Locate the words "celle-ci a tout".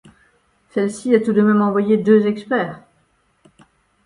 0.71-1.31